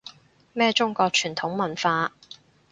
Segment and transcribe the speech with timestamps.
[0.53, 2.11] 咩中國傳統文化